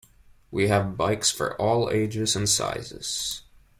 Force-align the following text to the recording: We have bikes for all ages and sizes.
We 0.49 0.67
have 0.67 0.97
bikes 0.97 1.29
for 1.29 1.55
all 1.61 1.91
ages 1.91 2.35
and 2.35 2.49
sizes. 2.49 3.43